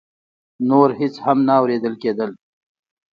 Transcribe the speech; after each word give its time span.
نور 0.69 0.89
هېڅ 0.99 1.15
هم 1.25 1.37
نه 1.47 1.53
اورېدل 1.59 1.93
کېدل. 2.03 2.31